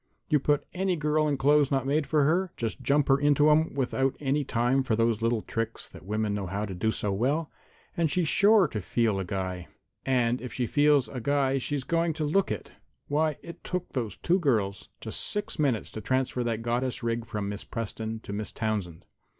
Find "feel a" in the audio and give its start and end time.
8.81-9.23